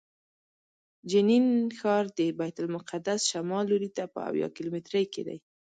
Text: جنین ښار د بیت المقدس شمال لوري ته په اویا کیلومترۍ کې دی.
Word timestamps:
جنین 1.09 1.47
ښار 1.79 2.05
د 2.17 2.19
بیت 2.39 2.57
المقدس 2.61 3.19
شمال 3.31 3.63
لوري 3.71 3.89
ته 3.97 4.03
په 4.13 4.19
اویا 4.29 4.47
کیلومترۍ 4.55 5.05
کې 5.13 5.21
دی. 5.27 5.37